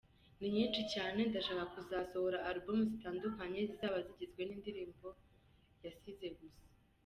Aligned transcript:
Ni 0.39 0.47
nyinshi 0.55 0.81
cyane, 0.93 1.19
ndashaka 1.29 1.63
kuzasohora 1.73 2.37
album 2.51 2.79
zitandukanye 2.91 3.59
zizaba 3.69 3.97
zigizwe 4.05 4.41
n’indirimbo 4.45 5.07
yasize 5.83 6.27
gusa. 6.37 6.63